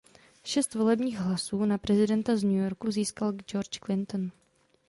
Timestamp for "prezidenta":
1.77-2.35